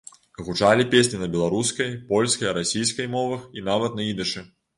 Гучалі 0.45 0.85
песні 0.93 1.19
на 1.23 1.27
беларускай, 1.35 1.91
польскай, 2.09 2.53
расійскай 2.59 3.07
мовах 3.19 3.45
і 3.61 3.67
нават 3.71 4.01
на 4.03 4.11
ідышы. 4.15 4.47